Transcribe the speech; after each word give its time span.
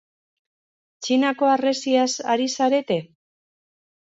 Txinako 1.07 1.51
harresiaz 1.55 2.09
ari 2.37 2.51
zarete? 2.57 2.99